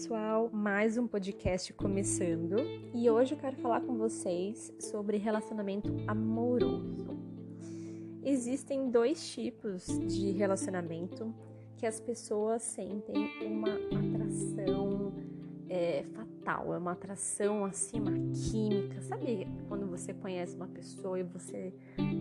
pessoal, 0.00 0.48
mais 0.50 0.96
um 0.96 1.06
podcast 1.06 1.74
começando 1.74 2.56
e 2.94 3.10
hoje 3.10 3.34
eu 3.34 3.38
quero 3.38 3.54
falar 3.56 3.82
com 3.82 3.98
vocês 3.98 4.72
sobre 4.80 5.18
relacionamento 5.18 5.94
amoroso. 6.06 7.18
Existem 8.24 8.90
dois 8.90 9.28
tipos 9.28 9.86
de 10.08 10.30
relacionamento 10.30 11.34
que 11.76 11.84
as 11.84 12.00
pessoas 12.00 12.62
sentem 12.62 13.14
uma 13.44 13.74
atração 13.74 15.12
é, 15.68 16.02
fatal, 16.14 16.72
é 16.72 16.78
uma 16.78 16.92
atração 16.92 17.66
assim, 17.66 18.00
uma 18.00 18.14
química. 18.32 19.02
Sabe 19.02 19.46
quando 19.68 19.86
você 19.86 20.14
conhece 20.14 20.56
uma 20.56 20.68
pessoa 20.68 21.20
e 21.20 21.24
você 21.24 21.74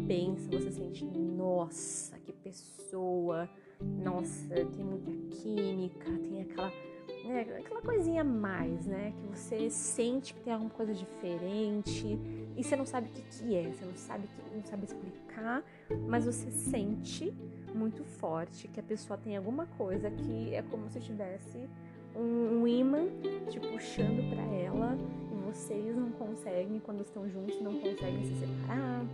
pensa, 0.05 0.49
você 0.51 0.69
sente, 0.69 1.05
nossa, 1.05 2.19
que 2.19 2.33
pessoa, 2.33 3.49
nossa, 3.79 4.53
tem 4.65 4.83
muita 4.83 5.11
química, 5.37 6.11
tem 6.27 6.41
aquela 6.41 6.88
né, 7.29 7.45
aquela 7.59 7.81
coisinha 7.81 8.21
a 8.21 8.23
mais, 8.23 8.87
né? 8.87 9.13
Que 9.15 9.37
você 9.37 9.69
sente 9.69 10.33
que 10.33 10.41
tem 10.41 10.51
alguma 10.51 10.71
coisa 10.71 10.93
diferente 10.93 12.19
e 12.57 12.63
você 12.63 12.75
não 12.75 12.85
sabe 12.85 13.07
o 13.07 13.11
que, 13.11 13.21
que 13.21 13.55
é, 13.55 13.69
você 13.71 13.85
não 13.85 13.95
sabe, 13.95 14.27
que, 14.27 14.55
não 14.55 14.63
sabe 14.65 14.85
explicar, 14.85 15.63
mas 16.07 16.25
você 16.25 16.49
sente 16.49 17.31
muito 17.73 18.03
forte 18.03 18.67
que 18.67 18.79
a 18.79 18.83
pessoa 18.83 19.17
tem 19.17 19.37
alguma 19.37 19.67
coisa 19.77 20.09
que 20.09 20.55
é 20.55 20.63
como 20.63 20.89
se 20.89 20.99
tivesse 20.99 21.69
um, 22.15 22.61
um 22.61 22.67
imã 22.67 23.05
te 23.47 23.59
puxando 23.59 24.27
para 24.33 24.43
ela 24.43 24.97
e 25.31 25.35
vocês 25.51 25.95
não 25.95 26.09
conseguem, 26.11 26.79
quando 26.79 27.01
estão 27.01 27.29
juntos, 27.29 27.61
não 27.61 27.79
conseguem 27.79 28.23
se 28.23 28.35
separar. 28.39 29.05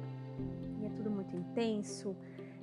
E 0.81 0.85
é 0.85 0.89
tudo 0.95 1.09
muito 1.11 1.35
intenso 1.35 2.15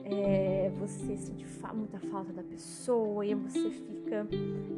é, 0.04 0.70
você 0.78 1.16
sente 1.16 1.44
muita 1.74 1.98
falta 1.98 2.32
da 2.32 2.42
pessoa 2.42 3.24
e 3.24 3.34
você 3.34 3.70
fica 3.70 4.26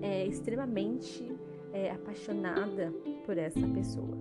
é, 0.02 0.26
extremamente 0.26 1.34
é, 1.72 1.90
apaixonada 1.90 2.92
por 3.24 3.36
essa 3.36 3.66
pessoa. 3.68 4.16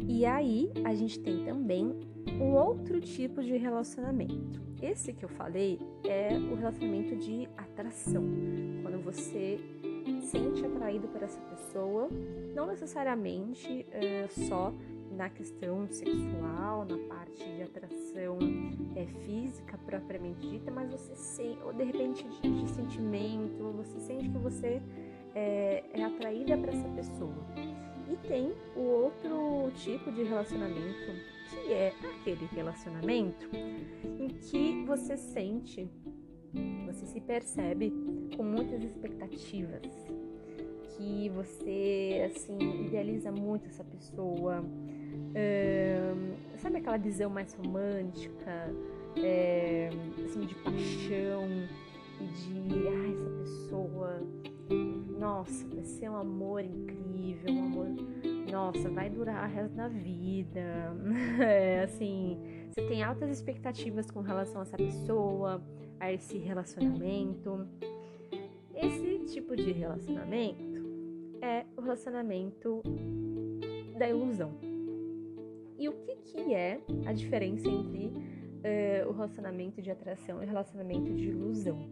E 0.00 0.24
aí 0.24 0.70
a 0.84 0.94
gente 0.94 1.20
tem 1.20 1.44
também 1.44 1.94
um 2.40 2.54
outro 2.54 3.00
tipo 3.00 3.42
de 3.42 3.56
relacionamento. 3.56 4.60
Esse 4.80 5.12
que 5.12 5.24
eu 5.24 5.28
falei 5.28 5.78
é 6.04 6.36
o 6.36 6.56
relacionamento 6.56 7.14
de 7.14 7.48
atração, 7.56 8.24
quando 8.82 9.00
você 9.04 9.60
sente 10.22 10.64
atraído 10.66 11.06
por 11.06 11.22
essa 11.22 11.40
pessoa, 11.42 12.08
não 12.54 12.66
necessariamente 12.66 13.86
é, 13.92 14.26
só 14.28 14.74
na 15.22 15.30
questão 15.30 15.86
sexual, 15.88 16.84
na 16.84 16.98
parte 17.06 17.44
de 17.44 17.62
atração 17.62 18.38
é, 18.96 19.06
física 19.24 19.78
propriamente 19.86 20.50
dita, 20.50 20.68
mas 20.68 20.90
você 20.90 21.14
sente, 21.14 21.60
ou 21.62 21.72
de 21.72 21.84
repente 21.84 22.26
de, 22.28 22.50
de 22.50 22.68
sentimento, 22.68 23.70
você 23.76 24.00
sente 24.00 24.28
que 24.28 24.38
você 24.38 24.82
é, 25.32 25.84
é 25.92 26.02
atraída 26.02 26.58
para 26.58 26.72
essa 26.72 26.88
pessoa. 26.88 27.46
E 28.10 28.16
tem 28.26 28.52
o 28.74 28.80
outro 28.80 29.70
tipo 29.76 30.10
de 30.10 30.24
relacionamento, 30.24 31.12
que 31.50 31.72
é 31.72 31.92
aquele 32.18 32.46
relacionamento 32.46 33.48
em 34.18 34.26
que 34.26 34.84
você 34.84 35.16
sente, 35.16 35.88
você 36.84 37.06
se 37.06 37.20
percebe 37.20 37.92
com 38.36 38.42
muitas 38.42 38.82
expectativas, 38.82 39.86
que 40.96 41.28
você 41.28 42.28
assim 42.28 42.86
idealiza 42.86 43.30
muito 43.30 43.68
essa 43.68 43.84
pessoa, 43.84 44.64
sabe 46.62 46.78
aquela 46.78 46.96
visão 46.96 47.28
mais 47.28 47.52
romântica, 47.54 48.72
é, 49.16 49.90
assim, 50.24 50.46
de 50.46 50.54
paixão 50.56 51.48
e 52.20 52.24
de, 52.24 52.88
ah, 52.88 53.10
essa 53.12 53.30
pessoa, 53.30 54.22
nossa, 55.18 55.66
vai 55.68 55.84
ser 55.84 56.08
um 56.08 56.16
amor 56.16 56.64
incrível, 56.64 57.52
um 57.52 57.64
amor, 57.64 57.88
nossa, 58.50 58.88
vai 58.90 59.10
durar 59.10 59.50
o 59.50 59.52
resto 59.52 59.74
da 59.74 59.88
vida. 59.88 60.96
É, 61.40 61.82
assim, 61.82 62.38
você 62.68 62.86
tem 62.86 63.02
altas 63.02 63.28
expectativas 63.30 64.10
com 64.10 64.20
relação 64.20 64.60
a 64.60 64.62
essa 64.62 64.76
pessoa, 64.76 65.62
a 65.98 66.12
esse 66.12 66.38
relacionamento. 66.38 67.66
Esse 68.74 69.18
tipo 69.32 69.56
de 69.56 69.72
relacionamento 69.72 70.80
é 71.40 71.64
o 71.76 71.80
relacionamento 71.80 72.82
da 73.98 74.08
ilusão. 74.08 74.71
E 75.82 75.88
o 75.88 75.92
que, 75.94 76.14
que 76.14 76.54
é 76.54 76.80
a 77.04 77.12
diferença 77.12 77.68
entre 77.68 78.06
uh, 78.06 79.08
o 79.08 79.12
relacionamento 79.12 79.82
de 79.82 79.90
atração 79.90 80.40
e 80.40 80.46
o 80.46 80.48
relacionamento 80.48 81.12
de 81.12 81.30
ilusão? 81.30 81.90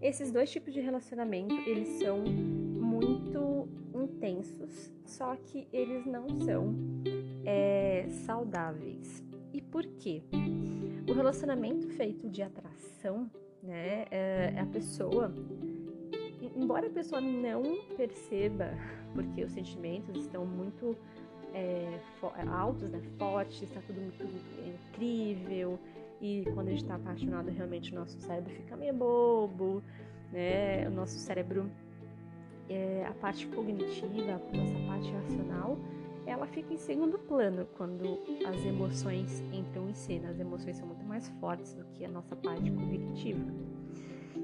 Esses 0.00 0.32
dois 0.32 0.50
tipos 0.50 0.72
de 0.72 0.80
relacionamento, 0.80 1.54
eles 1.68 1.88
são 2.02 2.24
muito 2.24 3.68
intensos, 3.94 4.90
só 5.04 5.36
que 5.36 5.68
eles 5.70 6.06
não 6.06 6.26
são 6.40 6.74
é, 7.44 8.06
saudáveis. 8.24 9.22
E 9.52 9.60
por 9.60 9.84
quê? 9.98 10.22
O 11.06 11.12
relacionamento 11.12 11.86
feito 11.88 12.30
de 12.30 12.40
atração, 12.40 13.30
né, 13.62 14.06
é 14.10 14.58
a 14.58 14.64
pessoa, 14.64 15.34
embora 16.56 16.86
a 16.86 16.90
pessoa 16.90 17.20
não 17.20 17.62
perceba, 17.94 18.70
porque 19.14 19.44
os 19.44 19.52
sentimentos 19.52 20.16
estão 20.16 20.46
muito 20.46 20.96
é, 21.54 21.98
altos, 22.50 22.88
né, 22.90 23.00
fortes, 23.18 23.62
está 23.62 23.80
tudo 23.86 24.00
muito 24.00 24.24
incrível. 24.66 25.78
E 26.20 26.44
quando 26.54 26.68
a 26.68 26.70
gente 26.70 26.82
está 26.82 26.94
apaixonado, 26.94 27.50
realmente 27.50 27.92
o 27.92 27.96
nosso 27.96 28.18
cérebro 28.20 28.52
fica 28.54 28.76
meio 28.76 28.94
bobo, 28.94 29.82
né? 30.32 30.86
O 30.88 30.92
nosso 30.92 31.18
cérebro, 31.18 31.68
é, 32.68 33.04
a 33.08 33.12
parte 33.14 33.46
cognitiva, 33.48 34.40
a 34.52 34.56
nossa 34.56 34.78
parte 34.86 35.10
racional, 35.10 35.76
ela 36.24 36.46
fica 36.46 36.72
em 36.72 36.76
segundo 36.76 37.18
plano 37.18 37.66
quando 37.76 38.20
as 38.46 38.64
emoções 38.64 39.42
entram 39.52 39.88
em 39.88 39.94
cena. 39.94 40.30
As 40.30 40.38
emoções 40.38 40.76
são 40.76 40.86
muito 40.86 41.04
mais 41.04 41.28
fortes 41.40 41.74
do 41.74 41.84
que 41.86 42.04
a 42.04 42.08
nossa 42.08 42.36
parte 42.36 42.70
cognitiva. 42.70 43.44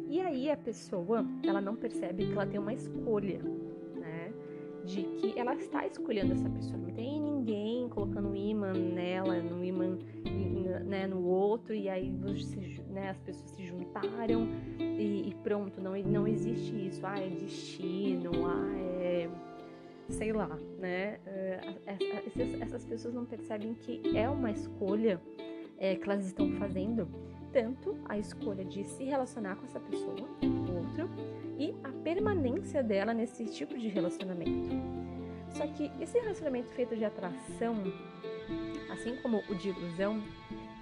E 0.09 0.21
aí 0.21 0.51
a 0.51 0.57
pessoa, 0.57 1.25
ela 1.45 1.61
não 1.61 1.77
percebe 1.77 2.27
que 2.27 2.33
ela 2.33 2.47
tem 2.47 2.59
uma 2.59 2.75
escolha 2.75 3.41
de 4.89 5.03
que 5.03 5.39
ela 5.39 5.55
está 5.55 5.87
escolhendo 5.87 6.33
essa 6.33 6.49
pessoa. 6.49 6.79
Não 6.79 6.91
tem 6.91 7.21
ninguém 7.21 7.89
colocando 7.91 8.29
um 8.29 8.35
imã 8.35 8.73
nela, 8.73 9.39
no 9.41 9.63
imã 9.63 9.99
né, 10.85 11.07
no 11.07 11.23
outro, 11.25 11.75
e 11.75 11.89
aí 11.89 12.11
né, 12.89 13.11
as 13.11 13.19
pessoas 13.21 13.51
se 13.51 13.67
juntaram 13.67 14.49
e, 14.79 15.29
e, 15.29 15.35
pronto, 15.43 15.81
não, 15.81 15.97
não 16.03 16.27
existe 16.27 16.75
isso. 16.87 17.07
Ah, 17.07 17.19
é 17.19 17.29
destino, 17.29 18.31
ah, 18.47 18.79
é. 19.01 19.29
sei 20.09 20.33
lá, 20.33 20.59
né? 20.79 21.19
É, 21.27 21.61
essas, 21.87 22.61
essas 22.61 22.85
pessoas 22.87 23.15
não 23.15 23.27
percebem 23.27 23.75
que 23.75 24.17
é 24.17 24.29
uma 24.29 24.51
escolha 24.51 25.21
é, 25.79 25.95
que 25.95 26.05
elas 26.05 26.27
estão 26.27 26.51
fazendo 26.53 27.07
tanto 27.53 27.97
a 28.07 28.19
escolha 28.19 28.65
de 28.65 28.85
se 28.85 29.05
relacionar 29.05 29.57
com 29.57 29.65
essa 29.65 29.81
pessoa, 29.81 30.17
outro, 30.43 30.99
e 30.99 31.01
a 31.01 31.08
permanência 32.15 32.83
dela 32.83 33.13
nesse 33.13 33.45
tipo 33.45 33.77
de 33.77 33.89
relacionamento. 33.89 34.71
Só 35.51 35.67
que 35.67 35.91
esse 36.01 36.19
relacionamento 36.19 36.71
feito 36.71 36.97
de 36.97 37.05
atração, 37.05 37.75
assim 38.91 39.17
como 39.17 39.43
o 39.51 39.55
de 39.55 39.69
ilusão, 39.69 40.23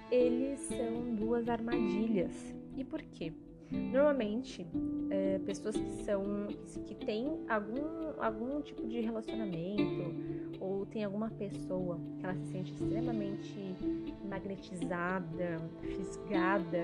eles 0.09 0.61
são 0.61 1.15
duas 1.15 1.49
armadilhas. 1.49 2.31
E 2.77 2.83
por 2.85 3.01
quê? 3.01 3.33
Normalmente, 3.69 4.65
é, 5.09 5.39
pessoas 5.39 5.75
que 5.75 5.89
são 6.05 6.47
que 6.85 6.95
têm 6.95 7.43
algum, 7.49 8.21
algum 8.21 8.61
tipo 8.61 8.87
de 8.87 9.01
relacionamento 9.01 10.15
ou 10.61 10.85
tem 10.85 11.03
alguma 11.03 11.29
pessoa 11.31 11.99
que 12.17 12.25
ela 12.25 12.35
se 12.35 12.51
sente 12.53 12.71
extremamente 12.71 13.75
magnetizada, 14.23 15.59
fisgada, 15.81 16.83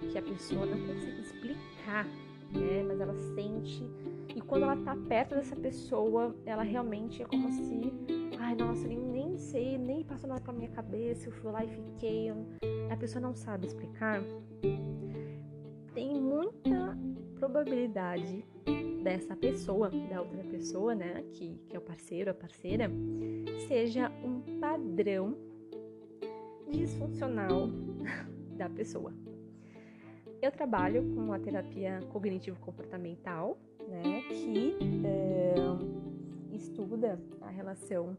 que, 0.00 0.08
que 0.08 0.18
a 0.18 0.22
pessoa 0.22 0.66
não 0.66 0.84
consegue 0.84 1.20
explicar, 1.20 2.08
né? 2.58 2.82
Mas 2.82 3.00
ela 3.00 3.14
sente 3.34 3.88
e 4.34 4.40
quando 4.40 4.62
ela 4.64 4.76
tá 4.76 4.96
perto 5.08 5.34
dessa 5.34 5.54
pessoa, 5.54 6.34
ela 6.44 6.62
realmente 6.62 7.22
é 7.22 7.26
como 7.26 7.50
se, 7.50 7.92
ai 8.38 8.54
nossa, 8.54 8.86
nem, 8.86 9.36
sei, 9.38 9.78
nem 9.78 10.02
passou 10.04 10.28
nada 10.28 10.40
pela 10.40 10.56
minha 10.56 10.70
cabeça, 10.70 11.28
eu 11.28 11.32
fui 11.32 11.50
lá 11.52 11.64
e 11.64 11.68
fiquei, 11.68 12.30
a 12.90 12.96
pessoa 12.96 13.20
não 13.20 13.34
sabe 13.34 13.66
explicar 13.66 14.20
tem 15.94 16.20
muita 16.20 16.98
probabilidade 17.38 18.44
dessa 19.02 19.36
pessoa, 19.36 19.90
da 19.90 20.20
outra 20.20 20.42
pessoa, 20.44 20.94
né, 20.94 21.22
que, 21.32 21.56
que 21.68 21.76
é 21.76 21.78
o 21.78 21.82
parceiro, 21.82 22.30
a 22.30 22.34
parceira, 22.34 22.90
seja 23.68 24.10
um 24.24 24.40
padrão 24.58 25.36
disfuncional 26.70 27.68
da 28.56 28.68
pessoa. 28.68 29.12
Eu 30.44 30.52
trabalho 30.52 31.02
com 31.14 31.32
a 31.32 31.38
terapia 31.38 32.00
cognitivo-comportamental, 32.12 33.56
né, 33.88 34.20
que 34.28 34.76
é, 35.02 35.54
estuda 36.54 37.18
a 37.40 37.48
relação 37.48 38.14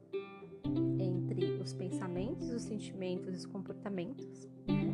entre 1.00 1.62
os 1.62 1.72
pensamentos, 1.72 2.50
os 2.50 2.64
sentimentos 2.64 3.32
e 3.32 3.38
os 3.38 3.46
comportamentos. 3.46 4.50
Né? 4.68 4.92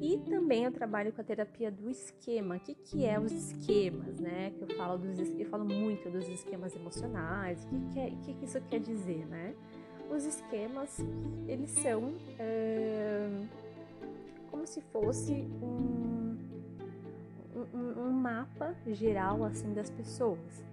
E 0.00 0.18
também 0.18 0.62
eu 0.62 0.70
trabalho 0.70 1.12
com 1.12 1.20
a 1.20 1.24
terapia 1.24 1.68
do 1.68 1.90
esquema. 1.90 2.54
O 2.54 2.60
que, 2.60 2.76
que 2.76 3.04
é 3.04 3.18
os 3.18 3.32
esquemas, 3.32 4.20
né? 4.20 4.52
Que 4.56 4.62
eu 4.62 4.76
falo 4.76 4.98
dos, 4.98 5.18
eu 5.18 5.46
falo 5.46 5.64
muito 5.64 6.08
dos 6.08 6.28
esquemas 6.28 6.76
emocionais. 6.76 7.64
O 7.64 7.68
que, 7.70 7.92
que, 7.92 7.98
é, 7.98 8.10
que, 8.22 8.34
que 8.34 8.44
isso 8.44 8.60
quer 8.70 8.78
dizer, 8.78 9.26
né? 9.26 9.52
Os 10.08 10.24
esquemas, 10.24 11.04
eles 11.48 11.70
são 11.70 12.14
é, 12.38 13.28
como 14.48 14.64
se 14.64 14.80
fosse 14.80 15.32
um, 15.60 16.25
um, 17.72 18.00
um 18.00 18.12
mapa 18.12 18.74
geral 18.86 19.44
assim 19.44 19.72
das 19.72 19.90
pessoas. 19.90 20.64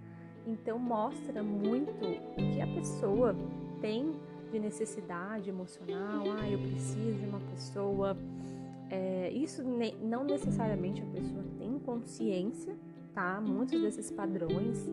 Então 0.46 0.78
mostra 0.78 1.42
muito 1.42 2.04
o 2.04 2.36
que 2.36 2.60
a 2.60 2.66
pessoa 2.66 3.34
tem 3.80 4.12
de 4.50 4.58
necessidade 4.58 5.48
emocional. 5.48 6.24
Ah, 6.38 6.48
eu 6.48 6.58
preciso 6.58 7.18
de 7.18 7.26
uma 7.26 7.40
pessoa. 7.40 8.16
É, 8.90 9.30
isso 9.30 9.62
ne 9.62 9.94
não 10.02 10.24
necessariamente 10.24 11.02
a 11.02 11.06
pessoa 11.06 11.42
tem 11.58 11.78
consciência, 11.78 12.76
tá? 13.14 13.40
Muitos 13.40 13.80
desses 13.80 14.10
padrões 14.10 14.88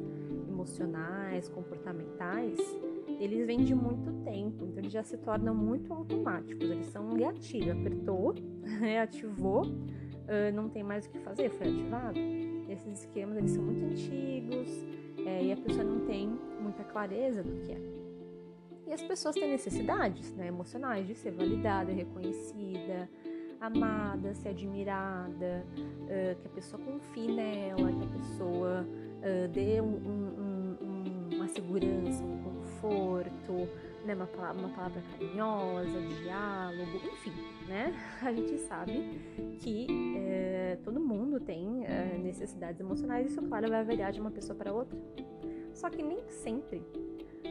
emocionais, 0.47 1.50
comportamentais, 1.50 2.57
eles 3.19 3.45
vêm 3.45 3.63
de 3.63 3.75
muito 3.75 4.12
tempo, 4.24 4.65
então 4.65 4.80
eles 4.80 4.92
já 4.92 5.04
se 5.04 5.18
tornam 5.18 5.54
muito 5.54 5.94
automáticos. 5.94 6.69
Eles 6.69 6.88
são 6.88 7.09
um 7.09 7.18
gatilho, 7.18 7.74
apertou, 7.74 8.33
ativou, 9.01 9.63
uh, 10.31 10.56
não 10.56 10.69
tem 10.69 10.83
mais 10.83 11.06
o 11.06 11.10
que 11.10 11.19
fazer, 11.19 11.50
foi 11.50 11.68
ativado. 11.68 12.18
Esses 12.69 13.01
esquemas 13.01 13.38
eles 13.38 13.51
são 13.51 13.63
muito 13.63 13.83
antigos 13.83 14.69
é, 15.25 15.44
e 15.44 15.51
a 15.51 15.57
pessoa 15.57 15.83
não 15.83 16.06
tem 16.06 16.28
muita 16.60 16.83
clareza 16.83 17.44
do 17.44 17.51
que 17.66 17.72
é. 17.74 17.81
E 18.88 18.94
as 18.94 19.01
pessoas 19.01 19.36
têm 19.36 19.50
necessidades 19.50 20.33
né, 20.33 20.48
emocionais 20.48 21.07
de 21.07 21.16
ser 21.16 21.31
validada, 21.31 21.92
reconhecida, 21.92 23.10
amada, 23.60 24.33
ser 24.33 24.50
admirada, 24.50 25.66
uh, 25.78 26.42
que 26.42 26.48
a 26.48 26.50
pessoa 26.50 26.81
confie 26.81 27.31
nela, 27.31 27.92
que 27.92 28.04
a 28.04 28.19
pessoa 28.19 28.88
uh, 28.88 29.48
dê 29.50 29.80
um, 29.80 29.86
um, 29.86 30.78
um, 30.81 31.36
uma 31.36 31.48
segurança, 31.48 32.24
um 32.24 32.44
conforto, 32.44 33.69
né, 34.06 34.15
uma, 34.15 34.51
uma 34.51 34.69
palavra 34.69 35.01
carinhosa, 35.12 36.01
diálogo, 36.24 37.01
enfim, 37.06 37.33
né? 37.68 37.94
A 38.21 38.33
gente 38.33 38.57
sabe 38.59 39.19
que 39.59 39.88
é, 40.18 40.77
todo 40.83 41.00
mundo 41.00 41.39
tem 41.39 41.86
é, 41.86 42.18
necessidades 42.18 42.80
emocionais, 42.80 43.31
isso, 43.31 43.42
claro, 43.44 43.69
vai 43.69 43.83
variar 43.83 44.12
de 44.12 44.19
uma 44.19 44.31
pessoa 44.31 44.57
para 44.57 44.74
outra. 44.74 44.98
Só 45.74 45.89
que 45.89 46.03
nem 46.03 46.19
sempre 46.30 46.83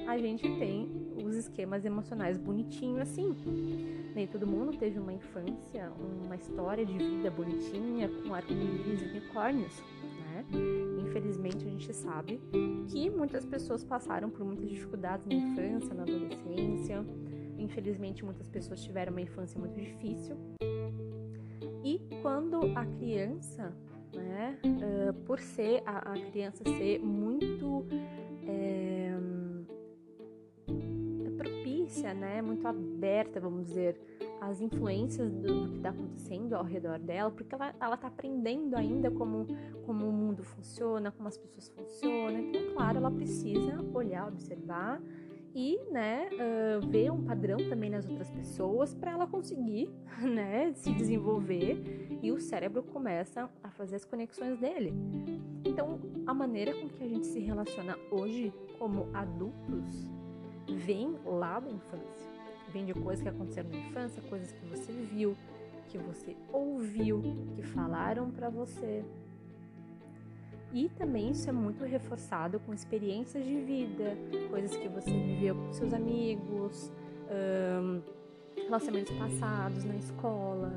a 0.06 0.18
gente 0.18 0.42
tem 0.58 0.88
os 1.24 1.34
esquemas 1.34 1.84
emocionais 1.84 2.36
bonitinhos 2.36 3.00
assim. 3.00 3.34
Nem 4.14 4.26
todo 4.26 4.46
mundo 4.46 4.76
teve 4.76 4.98
uma 4.98 5.12
infância, 5.12 5.90
uma 6.24 6.36
história 6.36 6.84
de 6.84 6.96
vida 6.96 7.30
bonitinha, 7.30 8.08
com 8.08 8.34
arco-íris 8.34 9.02
e 9.02 9.04
unicórnios, 9.04 9.82
né? 10.20 10.44
Infelizmente 11.30 11.64
a 11.64 11.70
gente 11.70 11.94
sabe 11.94 12.40
que 12.88 13.08
muitas 13.08 13.46
pessoas 13.46 13.84
passaram 13.84 14.28
por 14.28 14.44
muitas 14.44 14.68
dificuldades 14.68 15.24
na 15.26 15.34
infância, 15.34 15.94
na 15.94 16.02
adolescência. 16.02 17.06
Infelizmente 17.56 18.24
muitas 18.24 18.48
pessoas 18.48 18.82
tiveram 18.82 19.12
uma 19.12 19.20
infância 19.20 19.58
muito 19.60 19.80
difícil. 19.80 20.36
E 21.84 22.00
quando 22.20 22.60
a 22.76 22.84
criança, 22.84 23.72
né, 24.12 24.58
uh, 24.64 25.14
por 25.24 25.38
ser 25.38 25.82
a, 25.86 26.12
a, 26.12 26.20
criança 26.32 26.64
ser 26.64 26.98
muito 26.98 27.86
é, 28.44 29.14
propícia, 31.36 32.12
né, 32.12 32.42
muito 32.42 32.66
aberta, 32.66 33.38
vamos 33.38 33.66
dizer, 33.66 33.96
às 34.40 34.60
influências 34.60 35.32
do, 35.32 35.66
do 35.66 35.68
que 35.70 35.76
está 35.76 35.90
acontecendo 35.90 36.54
ao 36.54 36.64
redor 36.64 36.98
dela, 36.98 37.30
porque 37.30 37.54
ela, 37.54 37.74
ela 37.80 37.96
tá 37.96 38.08
aprendendo 38.08 38.74
ainda 38.76 39.10
como, 39.10 39.46
como 39.84 40.08
o 40.08 40.12
mundo 40.12 40.42
funciona, 40.42 41.10
como 41.10 41.28
as 41.28 41.36
pessoas 41.36 41.68
funcionam. 41.68 42.38
Então, 42.38 42.60
é 42.60 42.72
claro, 42.72 42.98
ela 42.98 43.10
precisa 43.10 43.78
olhar, 43.92 44.26
observar 44.28 45.00
e, 45.54 45.78
né, 45.90 46.28
uh, 46.32 46.86
ver 46.86 47.10
um 47.10 47.24
padrão 47.24 47.58
também 47.68 47.90
nas 47.90 48.06
outras 48.08 48.30
pessoas 48.30 48.94
para 48.94 49.10
ela 49.10 49.26
conseguir, 49.26 49.90
né, 50.22 50.72
se 50.74 50.92
desenvolver 50.92 52.08
e 52.22 52.30
o 52.30 52.40
cérebro 52.40 52.82
começa 52.82 53.50
a 53.62 53.70
fazer 53.70 53.96
as 53.96 54.04
conexões 54.04 54.58
dele. 54.58 54.92
Então, 55.64 56.00
a 56.26 56.32
maneira 56.32 56.72
com 56.74 56.88
que 56.88 57.02
a 57.02 57.08
gente 57.08 57.26
se 57.26 57.40
relaciona 57.40 57.96
hoje 58.10 58.52
como 58.78 59.08
adultos 59.12 60.10
vem 60.68 61.16
lá 61.24 61.58
da 61.58 61.70
infância. 61.70 62.29
Vem 62.72 62.84
de 62.84 62.94
coisas 62.94 63.22
que 63.22 63.28
aconteceram 63.28 63.70
na 63.70 63.78
infância, 63.78 64.22
coisas 64.28 64.52
que 64.52 64.66
você 64.66 64.92
viu, 64.92 65.36
que 65.88 65.98
você 65.98 66.36
ouviu, 66.52 67.22
que 67.54 67.62
falaram 67.62 68.30
para 68.30 68.48
você. 68.48 69.04
E 70.72 70.88
também 70.90 71.30
isso 71.30 71.48
é 71.48 71.52
muito 71.52 71.84
reforçado 71.84 72.60
com 72.60 72.72
experiências 72.72 73.44
de 73.44 73.56
vida, 73.60 74.16
coisas 74.48 74.76
que 74.76 74.88
você 74.88 75.10
viveu 75.10 75.56
com 75.56 75.72
seus 75.72 75.92
amigos, 75.92 76.92
relacionamentos 78.70 79.12
passados 79.18 79.84
na 79.84 79.96
escola, 79.96 80.72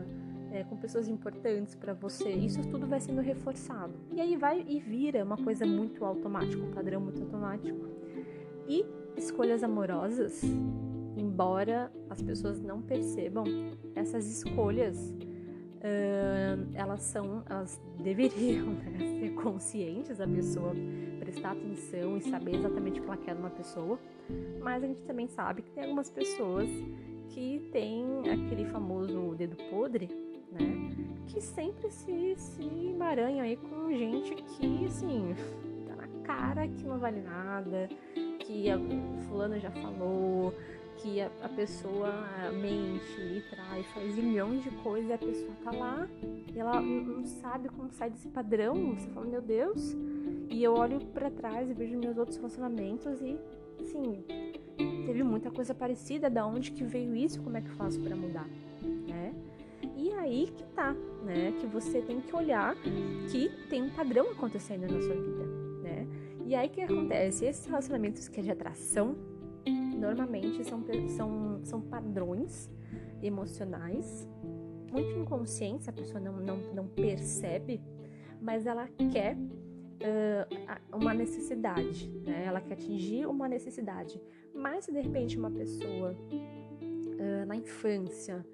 é, 0.52 0.64
com 0.64 0.76
pessoas 0.78 1.08
importantes 1.08 1.76
para 1.76 1.94
você. 1.94 2.32
Isso 2.32 2.62
tudo 2.70 2.88
vai 2.88 3.00
sendo 3.00 3.22
reforçado. 3.22 3.94
E 4.12 4.20
aí 4.20 4.36
vai 4.36 4.66
e 4.68 4.80
vira 4.80 5.24
uma 5.24 5.38
coisa 5.38 5.66
muito 5.66 6.04
automática, 6.04 6.64
um 6.64 6.72
padrão 6.72 7.02
muito 7.02 7.22
automático. 7.22 7.88
E 8.68 8.86
escolhas 9.16 9.64
amorosas, 9.64 10.42
embora 11.18 11.92
as 12.10 12.22
pessoas 12.22 12.62
não 12.62 12.82
percebam, 12.82 13.44
essas 13.96 14.26
escolhas 14.28 14.98
uh, 15.84 16.70
elas 16.74 17.02
são, 17.02 17.44
elas 17.50 17.82
deveriam 18.02 18.68
né, 18.84 19.20
ser 19.20 19.34
conscientes, 19.36 20.20
a 20.20 20.28
pessoa 20.28 20.74
prestar 21.20 21.52
atenção 21.52 22.18
e 22.18 22.22
saber 22.22 22.56
exatamente 22.56 23.00
o 23.00 23.04
que 23.04 23.10
ela 23.10 23.18
quer 23.18 23.36
pessoa, 23.50 24.00
mas 24.62 24.84
a 24.84 24.88
gente 24.88 25.02
também 25.04 25.28
sabe 25.28 25.62
que 25.62 25.72
tem 25.72 25.84
algumas 25.84 26.10
pessoas 26.10 26.70
que 27.30 27.70
têm 27.72 28.06
aquele 28.30 28.66
famoso 28.66 29.34
dedo 29.36 29.56
podre, 29.70 30.10
né? 30.52 30.90
Que 31.28 31.42
sempre 31.42 31.90
se, 31.90 32.36
se 32.36 32.64
emaranham 32.64 33.42
aí 33.42 33.58
com 33.58 33.92
gente 33.92 34.36
que, 34.36 34.86
assim, 34.86 35.34
tá 35.88 35.96
na 35.96 36.08
cara 36.24 36.68
que 36.68 36.84
não 36.84 37.00
vale 37.00 37.22
nada, 37.22 37.90
que 38.40 38.70
fulano 39.28 39.60
já 39.60 39.72
falou, 39.72 40.54
que 41.04 41.20
a, 41.20 41.30
a, 41.42 41.50
pessoa 41.50 42.10
mente 42.54 43.20
e 43.20 43.44
trai, 43.50 43.84
faz 43.94 44.16
milhões 44.16 44.64
de 44.64 44.72
coisas 44.72 45.10
e 45.10 45.14
a 45.14 45.18
pessoa 45.18 45.52
tá 45.62 45.72
lá 45.72 46.08
e 46.56 46.58
ela 46.58 46.82
não 46.82 47.26
sabe 47.26 47.68
como 47.68 47.92
sair 47.92 48.12
desse 48.12 48.30
padrão. 48.30 48.96
Você 48.96 49.10
fala, 49.10 49.26
meu 49.26 49.42
Deus. 49.42 49.94
E 50.50 50.64
eu 50.64 50.74
olho 50.74 51.04
para 51.08 51.30
trás 51.30 51.70
e 51.70 51.74
vejo 51.74 51.98
meus 51.98 52.18
outros 52.18 52.38
relacionamentos 52.38 53.22
e, 53.22 53.38
assim, 53.82 54.24
teve 55.06 55.24
muita 55.24 55.52
coisa 55.52 55.76
parecida. 55.76 56.30
Da 56.30 56.46
onde 56.46 56.72
que 56.72 56.84
veio 56.86 57.14
isso? 57.16 57.42
Como 57.42 57.58
é 57.58 57.62
que 57.62 57.70
eu 57.70 57.76
faço 57.76 58.00
para 58.00 58.16
mudar, 58.16 58.48
né? 59.08 59.34
E 59.98 60.12
aí 60.14 60.48
que 60.56 60.64
tá, 60.68 60.94
né? 61.26 61.54
Que 61.60 61.68
você 61.68 62.02
tem 62.02 62.22
que 62.22 62.34
olhar 62.34 62.76
que 63.30 63.50
tem 63.70 63.84
um 63.84 63.90
padrão 63.90 64.32
acontecendo 64.32 64.84
na 64.84 65.02
sua 65.02 65.16
vida, 65.16 65.46
né? 65.82 66.08
E 66.46 66.56
aí 66.56 66.70
que 66.70 66.82
acontece? 66.82 67.46
Esses 67.46 67.66
relacionamentos 67.66 68.30
que 68.30 68.40
é 68.40 68.44
de 68.44 68.52
atração, 68.52 69.16
normalmente 70.04 70.64
são, 70.66 70.84
são, 71.08 71.62
são 71.64 71.82
padrões 71.82 72.70
emocionais, 73.22 74.28
muito 74.92 75.18
inconscientes, 75.18 75.88
a 75.88 75.94
pessoa 75.94 76.20
não, 76.20 76.34
não, 76.34 76.58
não 76.74 76.88
percebe, 76.88 77.82
mas 78.42 78.66
ela 78.66 78.88
quer 79.12 79.38
uh, 79.38 80.96
uma 80.96 81.14
necessidade, 81.14 82.10
né? 82.26 82.44
ela 82.46 82.60
quer 82.60 82.74
atingir 82.74 83.26
uma 83.26 83.48
necessidade. 83.48 84.22
Mas 84.54 84.86
se 84.86 84.92
de 84.92 85.00
repente 85.00 85.38
uma 85.38 85.50
pessoa 85.50 86.12
uh, 86.12 87.46
na 87.48 87.56
infância 87.56 88.46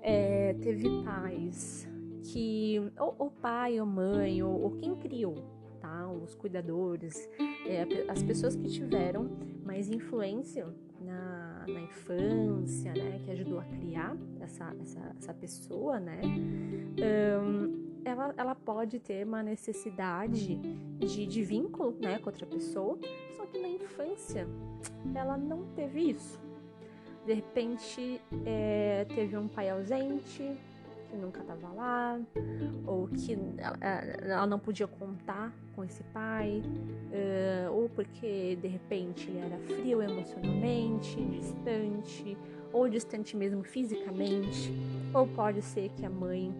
é, 0.00 0.54
teve 0.54 0.88
pais 1.04 1.86
que, 2.22 2.80
ou, 2.98 3.14
ou 3.18 3.30
pai 3.30 3.78
ou 3.78 3.86
mãe, 3.86 4.42
ou, 4.42 4.62
ou 4.62 4.70
quem 4.72 4.94
criou, 4.96 5.36
tá? 5.80 6.10
Os 6.10 6.34
cuidadores, 6.34 7.28
é, 7.66 7.86
as 8.08 8.22
pessoas 8.22 8.56
que 8.56 8.68
tiveram 8.68 9.28
mais 9.64 9.90
influência 9.90 10.66
na, 11.04 11.64
na 11.68 11.80
infância, 11.80 12.92
né? 12.92 13.20
Que 13.24 13.30
ajudou 13.30 13.60
a 13.60 13.64
criar 13.64 14.16
essa, 14.40 14.74
essa, 14.80 15.14
essa 15.18 15.34
pessoa, 15.34 16.00
né? 16.00 16.20
Um, 16.22 17.84
ela, 18.04 18.34
ela 18.36 18.54
pode 18.54 18.98
ter 18.98 19.26
uma 19.26 19.42
necessidade 19.42 20.56
de, 20.98 21.26
de 21.26 21.42
vínculo 21.42 21.96
né, 22.00 22.18
com 22.18 22.28
outra 22.28 22.46
pessoa, 22.46 22.98
só 23.36 23.46
que 23.46 23.58
na 23.58 23.68
infância 23.68 24.46
ela 25.14 25.36
não 25.36 25.64
teve 25.74 26.10
isso. 26.10 26.38
De 27.24 27.32
repente 27.32 28.20
é, 28.44 29.06
teve 29.14 29.36
um 29.36 29.48
pai 29.48 29.70
ausente, 29.70 30.56
que 31.14 31.20
nunca 31.20 31.40
estava 31.40 31.68
lá, 31.72 32.20
ou 32.84 33.06
que 33.06 33.38
ela, 33.58 33.78
ela, 33.80 34.46
não 34.46 34.58
podia 34.58 34.88
contar 34.88 35.54
com 35.74 35.84
esse 35.84 36.02
pai, 36.04 36.60
uh, 36.60 37.72
ou 37.72 37.88
porque 37.88 38.56
de 38.56 38.66
repente 38.66 39.30
ele 39.30 39.38
era 39.38 39.58
frio 39.58 40.02
emocionalmente, 40.02 41.24
distante, 41.26 42.36
ou 42.72 42.88
distante 42.88 43.36
mesmo 43.36 43.62
fisicamente, 43.62 44.72
ou 45.14 45.26
pode 45.28 45.62
ser 45.62 45.90
que 45.90 46.04
a 46.04 46.10
mãe 46.10 46.52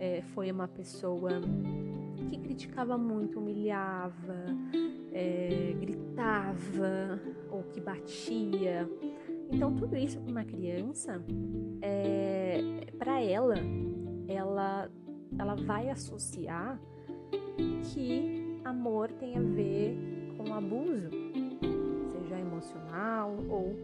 é, 0.00 0.22
foi 0.34 0.50
uma 0.50 0.66
pessoa 0.66 1.30
que 2.28 2.36
criticava 2.38 2.98
muito, 2.98 3.38
humilhava, 3.38 4.44
é, 5.12 5.74
gritava 5.80 7.20
ou 7.50 7.62
que 7.62 7.80
batia. 7.80 8.88
Então 9.52 9.74
tudo 9.74 9.96
isso 9.96 10.20
para 10.20 10.30
uma 10.30 10.44
criança, 10.44 11.22
é, 11.82 12.86
para 12.98 13.20
ela, 13.20 13.54
ela, 14.32 14.90
ela 15.38 15.54
vai 15.54 15.90
associar 15.90 16.80
que 17.92 18.60
amor 18.64 19.10
tem 19.12 19.36
a 19.36 19.40
ver 19.40 19.96
com 20.36 20.54
abuso, 20.54 21.10
seja 22.12 22.38
emocional 22.38 23.36
ou 23.48 23.76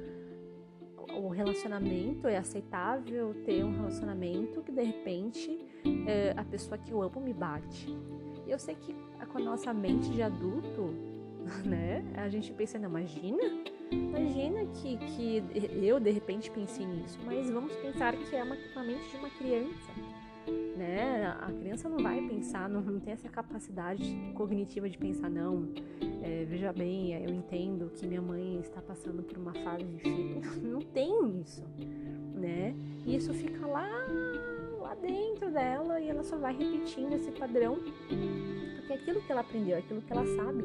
o 1.23 1.29
relacionamento. 1.29 2.27
É 2.29 2.37
aceitável 2.37 3.35
ter 3.45 3.65
um 3.65 3.73
relacionamento 3.77 4.63
que 4.63 4.73
de 4.73 4.83
repente 4.83 5.67
é, 6.07 6.35
a 6.37 6.45
pessoa 6.45 6.79
que 6.79 6.91
eu 6.91 7.03
amo 7.03 7.21
me 7.21 7.33
bate. 7.33 7.89
E 8.47 8.51
eu 8.51 8.59
sei 8.59 8.75
que 8.75 8.95
com 9.33 9.39
a 9.39 9.41
nossa 9.41 9.75
mente 9.75 10.09
de 10.11 10.23
adulto, 10.23 10.95
né, 11.65 12.05
a 12.15 12.29
gente 12.29 12.53
pensa, 12.53 12.79
não, 12.79 12.89
imagina, 12.89 13.43
imagina 13.91 14.65
que, 14.67 14.97
que 14.99 15.43
eu 15.83 15.99
de 16.01 16.11
repente 16.11 16.51
pensei 16.51 16.87
nisso, 16.87 17.19
mas 17.25 17.51
vamos 17.51 17.75
pensar 17.77 18.15
que 18.17 18.35
é 18.35 18.43
uma, 18.43 18.57
uma 18.75 18.85
mente 18.85 19.09
de 19.11 19.17
uma 19.17 19.31
criança 19.31 20.16
né? 20.77 21.35
A 21.41 21.51
criança 21.53 21.89
não 21.89 21.99
vai 21.99 22.21
pensar, 22.29 22.69
não, 22.69 22.81
não 22.81 23.01
tem 23.01 23.13
essa 23.13 23.29
capacidade 23.29 24.05
cognitiva 24.35 24.89
de 24.89 24.99
pensar, 24.99 25.31
não, 25.31 25.69
é, 26.23 26.45
veja 26.45 26.73
bem, 26.73 27.13
eu 27.13 27.33
entendo 27.33 27.91
que 27.95 28.07
minha 28.07 28.21
mãe 28.21 28.59
está 28.61 28.81
passando 28.83 29.23
por 29.23 29.39
uma 29.39 29.55
fase 29.55 29.85
difícil. 29.85 30.41
Não 30.63 30.81
tem 30.81 31.41
isso, 31.41 31.63
né? 32.35 32.75
E 33.07 33.17
isso 33.17 33.33
fica 33.33 33.67
lá, 33.67 33.89
lá 34.81 34.95
dentro 34.95 35.51
dela 35.51 36.01
e 36.01 36.09
ela 36.09 36.23
só 36.23 36.37
vai 36.37 36.57
repetindo 36.57 37.13
esse 37.15 37.31
padrão, 37.31 37.77
porque 37.77 38.93
é 38.93 38.97
aquilo 38.97 39.23
que 39.23 39.33
ela 39.33 39.41
aprendeu, 39.41 39.77
é 39.77 39.79
aquilo 39.79 40.03
que 40.03 40.13
ela 40.13 40.27
sabe. 40.27 40.65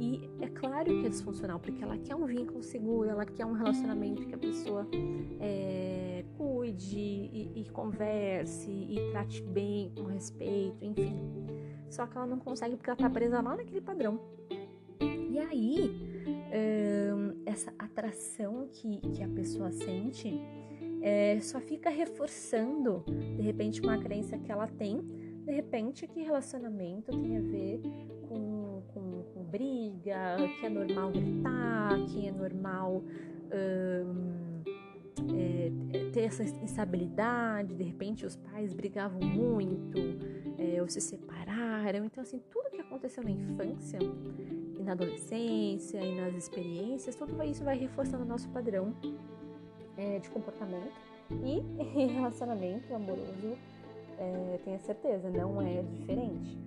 E 0.00 0.30
é 0.40 0.48
claro 0.48 0.86
que 0.86 1.06
é 1.06 1.08
disfuncional, 1.10 1.60
porque 1.60 1.84
ela 1.84 1.98
quer 1.98 2.16
um 2.16 2.24
vínculo 2.24 2.62
seguro, 2.62 3.10
ela 3.10 3.26
quer 3.26 3.44
um 3.44 3.52
relacionamento 3.52 4.26
que 4.26 4.34
a 4.34 4.38
pessoa 4.38 4.88
é, 5.38 6.24
cuide 6.38 6.98
e, 6.98 7.52
e 7.54 7.70
converse 7.70 8.70
e 8.70 9.10
trate 9.10 9.42
bem, 9.42 9.92
com 9.94 10.04
respeito, 10.04 10.82
enfim. 10.82 11.30
Só 11.90 12.06
que 12.06 12.16
ela 12.16 12.26
não 12.26 12.38
consegue 12.38 12.76
porque 12.76 12.88
ela 12.88 12.96
tá 12.96 13.10
presa 13.10 13.42
lá 13.42 13.56
naquele 13.56 13.82
padrão. 13.82 14.18
E 15.30 15.38
aí, 15.38 16.10
essa 17.44 17.72
atração 17.78 18.68
que, 18.72 19.00
que 19.12 19.22
a 19.22 19.28
pessoa 19.28 19.70
sente 19.70 20.40
é, 21.02 21.38
só 21.40 21.60
fica 21.60 21.90
reforçando, 21.90 23.04
de 23.36 23.42
repente, 23.42 23.80
uma 23.80 23.98
crença 23.98 24.38
que 24.38 24.50
ela 24.50 24.66
tem. 24.66 24.98
De 25.44 25.52
repente, 25.52 26.06
que 26.06 26.22
relacionamento 26.22 27.10
tem 27.10 27.36
a 27.36 27.40
ver 27.40 27.80
com, 28.28 28.82
com 28.92 28.99
briga, 29.50 30.36
que 30.58 30.66
é 30.66 30.68
normal 30.68 31.10
gritar, 31.10 32.06
que 32.08 32.26
é 32.26 32.32
normal 32.32 33.02
é, 33.50 34.04
ter 36.12 36.22
essa 36.22 36.42
instabilidade, 36.42 37.74
de 37.74 37.84
repente 37.84 38.26
os 38.26 38.36
pais 38.36 38.72
brigavam 38.72 39.20
muito, 39.20 39.98
é, 40.58 40.80
ou 40.80 40.88
se 40.88 41.00
separaram. 41.00 42.04
Então, 42.04 42.22
assim, 42.22 42.40
tudo 42.50 42.70
que 42.70 42.80
aconteceu 42.80 43.22
na 43.22 43.30
infância 43.30 43.98
e 44.78 44.82
na 44.82 44.92
adolescência 44.92 45.98
e 45.98 46.20
nas 46.20 46.34
experiências, 46.34 47.14
tudo 47.14 47.42
isso 47.42 47.64
vai 47.64 47.78
reforçando 47.78 48.24
o 48.24 48.26
nosso 48.26 48.48
padrão 48.50 48.94
é, 49.96 50.18
de 50.18 50.28
comportamento 50.30 50.92
e 51.44 51.60
relacionamento 52.08 52.94
amoroso, 52.94 53.56
é, 54.18 54.58
tenha 54.64 54.78
certeza, 54.78 55.30
não 55.30 55.62
é 55.62 55.82
diferente. 55.82 56.58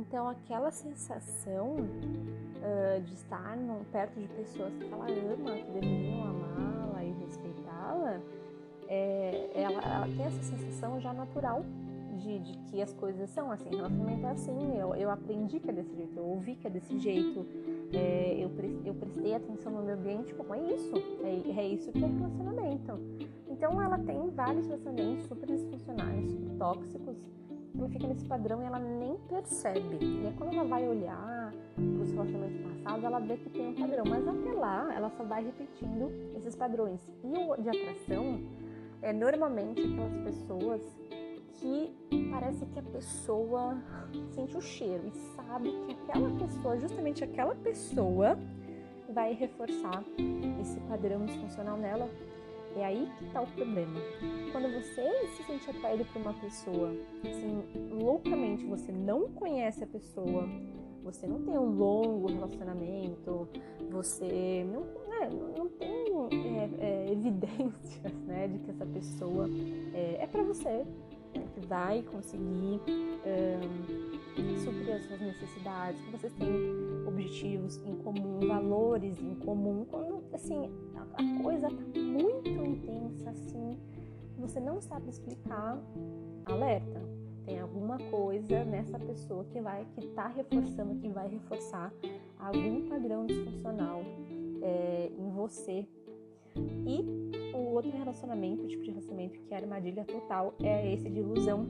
Então, 0.00 0.26
aquela 0.26 0.70
sensação 0.70 1.76
uh, 1.76 3.00
de 3.02 3.12
estar 3.12 3.54
no, 3.54 3.84
perto 3.92 4.18
de 4.18 4.26
pessoas 4.28 4.72
que 4.74 4.90
ela 4.90 5.04
ama, 5.04 5.56
que 5.56 5.70
deveriam 5.72 6.22
amá-la 6.22 7.04
e 7.04 7.12
respeitá-la, 7.12 8.18
é, 8.88 9.50
ela, 9.54 9.82
ela, 9.82 10.06
tem 10.06 10.24
essa 10.24 10.42
sensação 10.42 10.98
já 11.00 11.12
natural 11.12 11.62
de, 12.16 12.38
de, 12.38 12.58
que 12.70 12.80
as 12.80 12.94
coisas 12.94 13.28
são 13.28 13.52
assim. 13.52 13.68
Relacionamento 13.68 14.26
é 14.26 14.30
assim, 14.30 14.78
eu, 14.78 14.94
eu 14.94 15.10
aprendi 15.10 15.60
que 15.60 15.68
é 15.68 15.72
desse 15.72 15.94
jeito, 15.94 16.16
eu 16.16 16.24
ouvi 16.24 16.56
que 16.56 16.66
é 16.66 16.70
desse 16.70 16.98
jeito, 16.98 17.46
é, 17.92 18.36
eu, 18.38 18.50
eu 18.86 18.94
prestei 18.94 19.34
atenção 19.34 19.70
no 19.70 19.82
meu 19.82 19.96
ambiente, 19.96 20.32
como 20.34 20.54
é 20.54 20.62
isso, 20.62 20.94
é, 21.22 21.60
é 21.60 21.68
isso 21.68 21.92
que 21.92 22.02
é 22.02 22.08
relacionamento. 22.08 22.92
Então, 23.50 23.80
ela 23.82 23.98
tem 23.98 24.30
vários 24.30 24.66
relacionamentos 24.66 25.26
super 25.26 25.46
disfuncionais, 25.46 26.30
super 26.30 26.56
tóxicos 26.56 27.18
ela 27.78 27.88
fica 27.88 28.06
nesse 28.06 28.24
padrão 28.24 28.62
e 28.62 28.64
ela 28.66 28.78
nem 28.78 29.16
percebe. 29.28 29.98
E 30.00 30.26
aí 30.26 30.34
quando 30.36 30.54
ela 30.54 30.64
vai 30.64 30.88
olhar 30.88 31.52
para 31.74 32.02
os 32.02 32.12
relacionamentos 32.12 32.60
passados, 32.60 33.04
ela 33.04 33.18
vê 33.20 33.36
que 33.36 33.50
tem 33.50 33.68
um 33.68 33.74
padrão. 33.74 34.04
Mas 34.08 34.26
até 34.26 34.52
lá, 34.52 34.92
ela 34.94 35.10
só 35.10 35.24
vai 35.24 35.44
repetindo 35.44 36.10
esses 36.36 36.54
padrões. 36.54 37.00
E 37.24 37.28
o 37.28 37.56
de 37.56 37.68
atração 37.68 38.40
é 39.02 39.12
normalmente 39.12 39.80
aquelas 39.80 40.16
pessoas 40.18 40.82
que 41.54 41.94
parece 42.30 42.64
que 42.66 42.78
a 42.78 42.82
pessoa 42.82 43.76
sente 44.30 44.56
o 44.56 44.60
cheiro 44.60 45.06
e 45.06 45.10
sabe 45.10 45.70
que 45.70 45.92
aquela 45.92 46.30
pessoa, 46.38 46.78
justamente 46.78 47.22
aquela 47.22 47.54
pessoa, 47.54 48.38
vai 49.10 49.34
reforçar 49.34 50.02
esse 50.60 50.80
padrão 50.80 51.26
disfuncional 51.26 51.76
nela 51.76 52.08
é 52.76 52.84
aí 52.84 53.08
que 53.18 53.24
está 53.24 53.40
o 53.40 53.46
problema. 53.46 54.00
Quando 54.52 54.72
você 54.72 55.26
se 55.36 55.42
sente 55.44 55.70
atraído 55.70 56.04
por 56.06 56.22
uma 56.22 56.34
pessoa, 56.34 56.92
assim, 57.24 57.62
loucamente 57.90 58.64
você 58.64 58.92
não 58.92 59.28
conhece 59.32 59.84
a 59.84 59.86
pessoa, 59.86 60.48
você 61.02 61.26
não 61.26 61.42
tem 61.42 61.58
um 61.58 61.76
longo 61.76 62.28
relacionamento, 62.28 63.48
você 63.90 64.66
não, 64.70 64.82
né, 65.08 65.30
não 65.56 65.68
tem 65.68 66.58
é, 66.58 66.70
é, 66.78 67.12
evidências 67.12 68.12
né, 68.26 68.48
de 68.48 68.58
que 68.58 68.70
essa 68.70 68.86
pessoa 68.86 69.48
é, 69.94 70.22
é 70.22 70.26
para 70.26 70.42
você, 70.42 70.84
que 71.32 71.66
vai 71.66 72.02
conseguir 72.02 72.80
suprir 74.64 74.94
as 74.94 75.04
suas 75.04 75.20
necessidades, 75.20 76.00
que 76.00 76.10
vocês 76.10 76.32
têm 76.34 76.48
objetivos 77.06 77.76
em 77.84 77.96
comum, 77.96 78.40
valores 78.46 79.20
em 79.20 79.34
comum, 79.36 79.86
quando 79.90 80.22
assim 80.32 80.70
a 80.94 81.42
coisa 81.42 81.68
tá 81.68 82.00
muito 82.00 82.48
intensa 82.48 83.30
assim, 83.30 83.78
você 84.38 84.60
não 84.60 84.80
sabe 84.80 85.10
explicar, 85.10 85.78
alerta. 86.46 87.00
Tem 87.44 87.58
alguma 87.58 87.98
coisa 87.98 88.64
nessa 88.64 88.98
pessoa 88.98 89.44
que 89.44 89.60
vai 89.60 89.86
que 89.94 90.06
está 90.06 90.28
reforçando, 90.28 91.00
que 91.00 91.08
vai 91.08 91.28
reforçar 91.28 91.92
algum 92.38 92.88
padrão 92.88 93.26
disfuncional 93.26 94.02
é, 94.62 95.10
em 95.18 95.30
você. 95.30 95.86
E 96.86 97.19
o 97.70 97.74
outro 97.74 97.90
relacionamento, 97.90 98.64
o 98.64 98.66
tipo 98.66 98.82
de 98.82 98.90
relacionamento 98.90 99.38
que 99.40 99.54
é 99.54 99.56
armadilha 99.56 100.04
total, 100.04 100.54
é 100.60 100.92
esse 100.92 101.08
de 101.08 101.20
ilusão, 101.20 101.66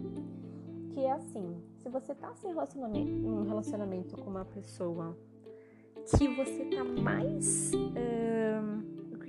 que 0.95 1.01
é 1.01 1.13
assim: 1.13 1.63
se 1.83 1.89
você 1.89 2.13
está 2.13 2.33
em 2.45 3.27
um 3.27 3.43
relacionamento 3.43 4.17
com 4.17 4.31
uma 4.31 4.45
pessoa 4.45 5.17
que 6.17 6.27
você 6.29 6.63
está 6.63 6.83
mais. 6.85 7.73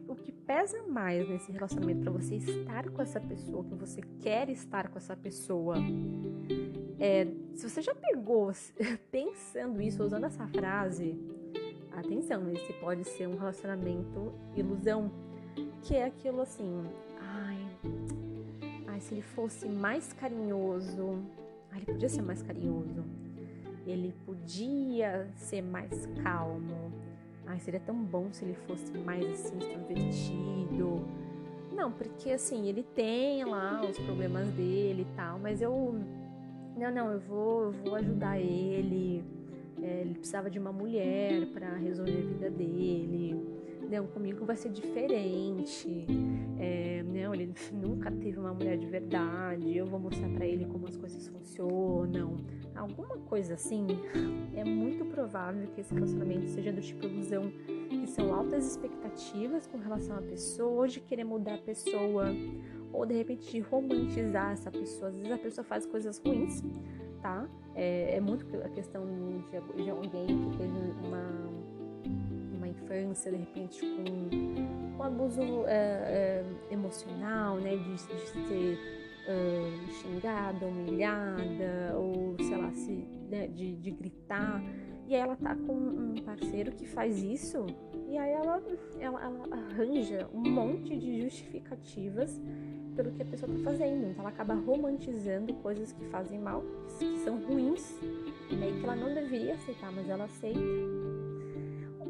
o 0.07 0.15
que 0.15 0.31
pesa 0.31 0.81
mais 0.87 1.27
nesse 1.29 1.51
relacionamento 1.51 2.01
para 2.01 2.11
você 2.11 2.35
estar 2.35 2.89
com 2.89 3.01
essa 3.01 3.19
pessoa, 3.19 3.63
que 3.63 3.75
você 3.75 4.01
quer 4.19 4.49
estar 4.49 4.89
com 4.89 4.97
essa 4.97 5.15
pessoa, 5.15 5.75
é, 6.99 7.27
se 7.53 7.69
você 7.69 7.81
já 7.81 7.93
pegou 7.95 8.51
pensando 9.11 9.81
isso, 9.81 10.03
usando 10.03 10.25
essa 10.25 10.47
frase, 10.47 11.17
atenção, 11.91 12.49
esse 12.51 12.73
pode 12.73 13.03
ser 13.05 13.27
um 13.27 13.37
relacionamento 13.37 14.33
ilusão, 14.55 15.11
que 15.81 15.95
é 15.95 16.05
aquilo 16.05 16.41
assim, 16.41 16.83
ai, 17.19 17.57
ai 18.87 18.99
se 18.99 19.13
ele 19.13 19.21
fosse 19.21 19.67
mais 19.67 20.13
carinhoso, 20.13 21.19
ai, 21.71 21.79
ele 21.79 21.85
podia 21.85 22.09
ser 22.09 22.21
mais 22.21 22.41
carinhoso 22.41 23.03
ele 23.85 24.13
podia 24.25 25.27
ser 25.35 25.61
mais 25.61 26.05
calmo. 26.23 26.91
Ai, 27.45 27.59
seria 27.59 27.79
tão 27.79 27.95
bom 27.95 28.27
se 28.31 28.45
ele 28.45 28.55
fosse 28.67 28.91
mais 28.99 29.25
assim, 29.25 29.57
extrovertido. 29.57 31.05
Não, 31.73 31.91
porque 31.91 32.31
assim, 32.31 32.67
ele 32.67 32.83
tem 32.83 33.43
lá 33.43 33.83
os 33.83 33.97
problemas 33.99 34.47
dele 34.49 35.07
e 35.09 35.15
tal, 35.15 35.39
mas 35.39 35.61
eu. 35.61 35.95
Não, 36.77 36.91
não, 36.91 37.11
eu 37.11 37.19
vou, 37.19 37.63
eu 37.63 37.71
vou 37.71 37.95
ajudar 37.95 38.39
ele. 38.39 39.23
É, 39.81 40.01
ele 40.01 40.13
precisava 40.13 40.49
de 40.49 40.59
uma 40.59 40.71
mulher 40.71 41.47
para 41.47 41.75
resolver 41.75 42.17
a 42.17 42.27
vida 42.27 42.49
dele. 42.49 43.35
Comigo 44.13 44.45
vai 44.45 44.55
ser 44.55 44.69
diferente. 44.69 46.05
É, 46.59 47.03
não, 47.03 47.33
ele 47.33 47.53
nunca 47.73 48.11
teve 48.11 48.39
uma 48.39 48.53
mulher 48.53 48.77
de 48.77 48.85
verdade. 48.85 49.75
Eu 49.75 49.85
vou 49.85 49.99
mostrar 49.99 50.29
para 50.29 50.45
ele 50.45 50.65
como 50.65 50.87
as 50.87 50.95
coisas 50.95 51.27
funcionam 51.27 52.37
alguma 52.75 53.17
coisa 53.17 53.53
assim, 53.53 53.85
é 54.55 54.63
muito 54.63 55.05
provável 55.05 55.67
que 55.67 55.81
esse 55.81 55.93
relacionamento 55.93 56.47
seja 56.47 56.71
do 56.71 56.81
tipo 56.81 57.05
ilusão, 57.05 57.51
que 57.89 58.07
são 58.07 58.33
altas 58.33 58.65
expectativas 58.71 59.67
com 59.67 59.77
relação 59.77 60.17
à 60.17 60.21
pessoa, 60.21 60.87
de 60.87 60.99
querer 60.99 61.23
mudar 61.23 61.55
a 61.55 61.57
pessoa, 61.59 62.25
ou 62.91 63.05
de 63.05 63.13
repente 63.13 63.51
de 63.51 63.59
romantizar 63.59 64.51
essa 64.51 64.71
pessoa. 64.71 65.09
Às 65.09 65.15
vezes 65.15 65.31
a 65.31 65.37
pessoa 65.37 65.65
faz 65.65 65.85
coisas 65.85 66.19
ruins, 66.19 66.63
tá? 67.21 67.47
É, 67.75 68.17
é 68.17 68.19
muito 68.19 68.45
a 68.57 68.69
questão 68.69 69.05
de, 69.05 69.83
de 69.83 69.89
alguém 69.89 70.27
que 70.27 70.57
teve 70.57 71.07
uma 71.07 71.50
infância, 72.99 73.31
de 73.31 73.37
repente, 73.37 73.81
com 73.81 74.99
um 74.99 75.03
abuso 75.03 75.41
é, 75.67 76.43
é, 76.69 76.73
emocional, 76.73 77.57
né? 77.57 77.75
De, 77.77 77.93
de 77.93 77.99
ser 77.99 78.77
xingada, 80.01 80.65
humilhada, 80.65 81.95
ou 81.95 82.35
sei 82.39 82.57
lá, 82.57 82.71
se, 82.73 83.07
né? 83.29 83.47
de, 83.47 83.75
de 83.75 83.91
gritar. 83.91 84.61
E 85.07 85.15
aí 85.15 85.21
ela 85.21 85.35
tá 85.35 85.55
com 85.55 85.73
um 85.73 86.15
parceiro 86.23 86.71
que 86.71 86.85
faz 86.85 87.21
isso, 87.21 87.65
e 88.07 88.17
aí 88.17 88.31
ela, 88.31 88.61
ela, 88.99 89.21
ela 89.21 89.47
arranja 89.51 90.29
um 90.33 90.49
monte 90.49 90.97
de 90.97 91.21
justificativas 91.21 92.39
pelo 92.95 93.11
que 93.11 93.21
a 93.21 93.25
pessoa 93.25 93.51
está 93.51 93.71
fazendo. 93.71 94.07
Então 94.07 94.21
ela 94.21 94.29
acaba 94.29 94.53
romantizando 94.53 95.53
coisas 95.55 95.91
que 95.91 96.05
fazem 96.05 96.39
mal, 96.39 96.63
que 96.97 97.17
são 97.19 97.39
ruins, 97.45 97.99
né, 98.51 98.69
e 98.69 98.79
que 98.79 98.83
ela 98.83 98.95
não 98.95 99.13
deveria 99.13 99.55
aceitar, 99.55 99.91
mas 99.91 100.07
ela 100.09 100.25
aceita. 100.25 100.59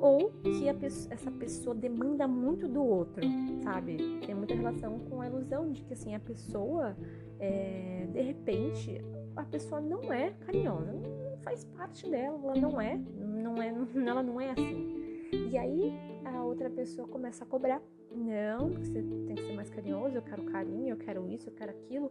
Ou 0.01 0.31
que 0.31 0.73
pessoa, 0.73 1.13
essa 1.13 1.31
pessoa 1.31 1.75
demanda 1.75 2.27
muito 2.27 2.67
do 2.67 2.83
outro, 2.83 3.23
sabe? 3.63 3.97
Tem 4.25 4.33
muita 4.33 4.55
relação 4.55 4.97
com 4.99 5.21
a 5.21 5.27
ilusão 5.27 5.71
de 5.71 5.83
que 5.83 5.93
assim 5.93 6.15
a 6.15 6.19
pessoa, 6.19 6.97
é, 7.39 8.07
de 8.11 8.21
repente, 8.21 8.99
a 9.35 9.43
pessoa 9.43 9.79
não 9.79 10.11
é 10.11 10.31
carinhosa, 10.31 10.91
não 10.91 11.37
faz 11.43 11.63
parte 11.65 12.09
dela, 12.09 12.39
ela 12.43 12.55
não 12.55 12.81
é, 12.81 12.97
não 12.97 13.61
é, 13.61 13.67
ela 14.07 14.23
não 14.23 14.41
é 14.41 14.49
assim. 14.49 15.29
E 15.51 15.57
aí 15.57 15.93
a 16.25 16.43
outra 16.43 16.69
pessoa 16.69 17.07
começa 17.07 17.43
a 17.43 17.47
cobrar 17.47 17.81
não, 18.13 18.69
você 18.71 19.01
tem 19.01 19.35
que 19.35 19.43
ser 19.43 19.53
mais 19.53 19.69
carinhoso, 19.69 20.15
eu 20.15 20.21
quero 20.21 20.43
carinho, 20.43 20.89
eu 20.89 20.97
quero 20.97 21.29
isso, 21.29 21.49
eu 21.49 21.53
quero 21.53 21.71
aquilo. 21.71 22.09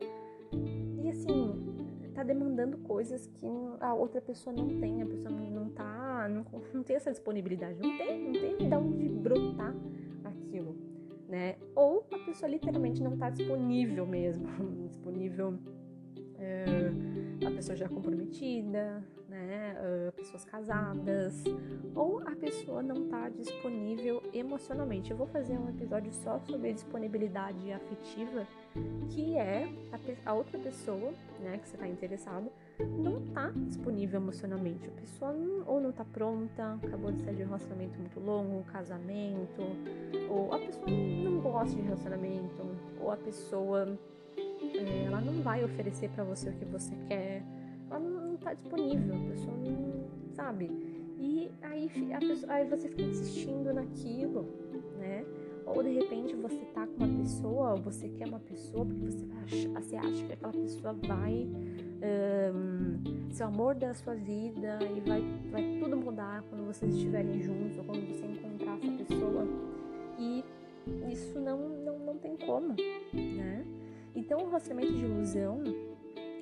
E 1.02 1.08
assim, 1.08 1.54
tá 2.14 2.22
demandando 2.22 2.78
coisas 2.78 3.26
que 3.26 3.46
a 3.80 3.94
outra 3.94 4.20
pessoa 4.20 4.54
não 4.54 4.80
tem, 4.80 5.02
a 5.02 5.06
pessoa 5.06 5.30
não 5.30 5.68
tá, 5.70 5.99
não, 6.28 6.44
não 6.72 6.82
tem 6.82 6.96
essa 6.96 7.10
disponibilidade, 7.10 7.78
não 7.80 7.96
tem, 7.96 8.24
não 8.24 8.32
tem 8.32 8.68
de 8.68 8.74
onde 8.74 9.08
brotar 9.08 9.74
aquilo, 10.24 10.76
né? 11.28 11.56
Ou 11.74 12.06
a 12.12 12.18
pessoa 12.18 12.50
literalmente 12.50 13.02
não 13.02 13.16
tá 13.16 13.30
disponível 13.30 14.06
mesmo, 14.06 14.46
disponível 14.88 15.58
é, 16.38 16.90
a 17.46 17.50
pessoa 17.50 17.76
já 17.76 17.88
comprometida, 17.88 19.04
né, 19.28 19.76
uh, 19.78 20.12
pessoas 20.12 20.44
casadas, 20.44 21.44
ou 21.94 22.20
a 22.26 22.34
pessoa 22.34 22.82
não 22.82 23.04
está 23.04 23.28
disponível 23.28 24.22
emocionalmente. 24.32 25.10
Eu 25.10 25.16
vou 25.16 25.26
fazer 25.26 25.56
um 25.58 25.68
episódio 25.68 26.12
só 26.12 26.40
sobre 26.40 26.72
disponibilidade 26.72 27.72
afetiva, 27.72 28.46
que 29.10 29.36
é 29.36 29.68
a, 29.92 30.30
a 30.30 30.34
outra 30.34 30.58
pessoa, 30.58 31.12
né, 31.40 31.58
que 31.58 31.68
você 31.68 31.76
está 31.76 31.86
interessado, 31.86 32.50
não 32.84 33.18
está 33.18 33.50
disponível 33.50 34.20
emocionalmente. 34.20 34.88
A 34.88 35.00
pessoa 35.00 35.32
não, 35.32 35.66
ou 35.66 35.80
não 35.80 35.90
está 35.90 36.04
pronta, 36.04 36.78
acabou 36.82 37.12
de 37.12 37.22
sair 37.22 37.36
de 37.36 37.42
um 37.42 37.46
relacionamento 37.46 37.98
muito 37.98 38.20
longo, 38.20 38.58
um 38.58 38.62
casamento, 38.62 39.62
ou 40.28 40.52
a 40.52 40.58
pessoa 40.58 40.86
não 40.88 41.40
gosta 41.40 41.76
de 41.76 41.82
relacionamento, 41.82 42.62
ou 43.00 43.10
a 43.10 43.16
pessoa 43.16 43.98
é, 44.36 45.04
ela 45.04 45.20
não 45.20 45.42
vai 45.42 45.64
oferecer 45.64 46.10
para 46.10 46.24
você 46.24 46.50
o 46.50 46.52
que 46.54 46.64
você 46.64 46.94
quer 47.08 47.44
ela 47.90 47.98
não 47.98 48.34
está 48.34 48.54
disponível, 48.54 49.16
a 49.16 49.30
pessoa 49.30 49.56
não 49.56 50.04
sabe. 50.32 50.70
E 51.18 51.50
aí, 51.60 51.90
pessoa, 52.20 52.52
aí 52.52 52.68
você 52.68 52.88
fica 52.88 53.02
insistindo 53.02 53.74
naquilo, 53.74 54.46
né? 54.98 55.24
Ou 55.66 55.82
de 55.82 55.90
repente 55.90 56.34
você 56.36 56.64
tá 56.72 56.86
com 56.86 57.04
uma 57.04 57.18
pessoa, 57.18 57.72
ou 57.72 57.82
você 57.82 58.08
quer 58.08 58.28
uma 58.28 58.40
pessoa, 58.40 58.86
porque 58.86 59.04
você, 59.04 59.26
acha, 59.44 59.68
você 59.68 59.96
acha 59.96 60.26
que 60.26 60.32
aquela 60.32 60.52
pessoa 60.52 60.92
vai 60.94 61.48
um, 62.02 63.44
amor 63.44 63.74
da 63.74 63.94
sua 63.94 64.14
vida 64.14 64.78
e 64.96 65.00
vai, 65.00 65.22
vai 65.50 65.78
tudo 65.80 65.96
mudar 65.96 66.42
quando 66.48 66.66
vocês 66.66 66.94
estiverem 66.94 67.42
juntos, 67.42 67.78
ou 67.78 67.84
quando 67.84 68.06
você 68.06 68.26
encontrar 68.26 68.78
essa 68.78 68.92
pessoa. 68.92 69.46
E 70.18 70.44
isso 71.10 71.38
não, 71.40 71.68
não, 71.68 71.98
não 71.98 72.18
tem 72.18 72.36
como, 72.36 72.74
né? 73.12 73.64
Então, 74.14 74.40
o 74.40 74.46
relacionamento 74.46 74.92
de 74.92 75.04
ilusão 75.04 75.62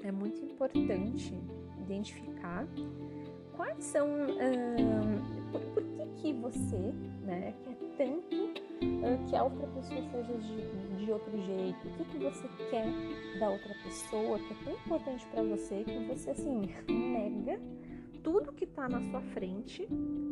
é 0.03 0.11
muito 0.11 0.44
importante 0.44 1.35
identificar 1.81 2.66
quais 3.57 3.85
são. 3.85 4.07
Uh, 4.09 5.51
por, 5.53 5.61
por, 5.61 5.83
que, 5.83 6.07
que 6.21 6.33
você 6.35 6.92
né, 7.25 7.55
quer 7.62 7.77
tanto 7.97 8.67
que 9.29 9.37
a 9.37 9.45
outra 9.45 9.67
pessoa 9.69 10.03
seja 10.11 10.38
de, 10.38 11.05
de 11.05 11.12
outro 11.12 11.37
jeito? 11.43 11.88
O 11.88 11.91
que, 11.93 12.05
que 12.05 12.19
você 12.19 12.49
quer 12.71 12.87
da 13.38 13.51
outra 13.51 13.75
pessoa 13.85 14.38
que 14.38 14.53
é 14.53 14.57
tão 14.64 14.75
importante 14.75 15.27
para 15.27 15.43
você 15.43 15.85
que 15.85 15.99
você 16.07 16.31
assim 16.31 16.69
nega 16.88 17.61
tudo 18.23 18.53
que 18.53 18.67
tá 18.67 18.88
na 18.88 19.01
sua 19.01 19.21
frente 19.21 19.88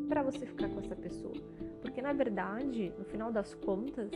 para 0.08 0.22
você 0.22 0.44
ficar 0.44 0.68
com 0.68 0.80
essa 0.80 0.94
pessoa. 0.94 1.34
Porque 1.80 2.02
na 2.02 2.12
verdade, 2.12 2.92
no 2.98 3.04
final 3.04 3.32
das 3.32 3.54
contas, 3.54 4.10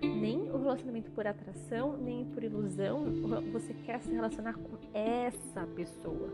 nem 0.00 0.50
o 0.50 0.58
relacionamento 0.58 1.10
por 1.10 1.26
atração, 1.26 1.96
nem 1.96 2.24
por 2.24 2.42
ilusão, 2.42 3.04
você 3.52 3.74
quer 3.84 4.00
se 4.00 4.12
relacionar 4.12 4.54
com 4.54 4.78
essa 4.94 5.66
pessoa. 5.66 6.30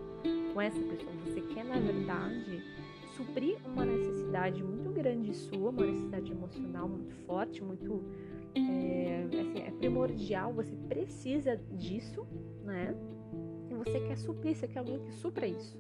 Com 0.53 0.61
essa 0.61 0.79
pessoa. 0.79 1.13
Você 1.25 1.41
quer, 1.53 1.65
na 1.65 1.79
verdade, 1.79 2.63
suprir 3.17 3.57
uma 3.67 3.85
necessidade 3.85 4.63
muito 4.63 4.91
grande 4.91 5.35
sua, 5.35 5.71
uma 5.71 5.87
necessidade 5.87 6.33
emocional 6.33 6.89
muito 6.89 7.15
forte, 7.27 7.63
muito. 7.63 8.03
É, 8.55 9.25
assim, 9.41 9.61
é 9.61 9.71
primordial, 9.71 10.53
você 10.53 10.75
precisa 10.89 11.57
disso, 11.73 12.27
né? 12.65 12.95
E 13.71 13.75
você 13.75 13.99
quer 14.01 14.19
suprir, 14.19 14.55
você 14.55 14.69
quer 14.69 14.81
alguém 14.81 14.99
que 15.01 15.13
supra 15.13 15.47
isso. 15.47 15.79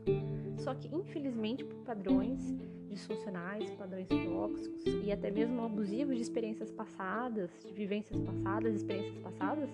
Só 0.56 0.74
que, 0.74 0.88
infelizmente, 0.94 1.64
por 1.64 1.78
padrões 1.80 2.54
disfuncionais, 2.88 3.70
padrões 3.74 4.08
tóxicos 4.08 4.84
e 5.04 5.12
até 5.12 5.30
mesmo 5.30 5.62
abusivos 5.62 6.16
de 6.16 6.22
experiências 6.22 6.70
passadas, 6.70 7.50
de 7.62 7.72
vivências 7.72 8.18
passadas, 8.20 8.74
experiências 8.74 9.18
passadas, 9.18 9.68